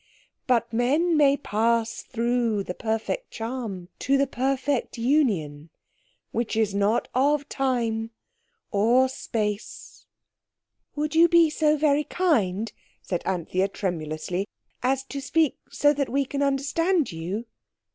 But 0.47 0.73
men 0.73 1.15
may 1.15 1.37
pass 1.37 2.01
through 2.01 2.63
the 2.63 2.73
perfect 2.73 3.29
charm 3.29 3.89
to 3.99 4.17
the 4.17 4.25
perfect 4.25 4.97
union, 4.97 5.69
which 6.31 6.55
is 6.57 6.73
not 6.73 7.07
of 7.13 7.47
time 7.47 8.09
or 8.71 9.07
space." 9.07 10.07
"Would 10.95 11.13
you 11.13 11.27
be 11.27 11.51
so 11.51 11.77
very 11.77 12.03
kind," 12.05 12.73
said 13.03 13.21
Anthea 13.27 13.67
tremulously, 13.67 14.47
"as 14.81 15.03
to 15.03 15.21
speak 15.21 15.59
so 15.69 15.93
that 15.93 16.09
we 16.09 16.25
can 16.25 16.41
understand 16.41 17.11
you? 17.11 17.45